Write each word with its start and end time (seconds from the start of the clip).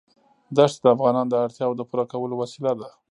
دښتې 0.57 0.81
د 0.83 0.85
افغانانو 0.95 1.31
د 1.31 1.35
اړتیاوو 1.45 1.77
د 1.79 1.81
پوره 1.89 2.05
کولو 2.11 2.33
وسیله 2.41 2.71
ده. 2.79 2.89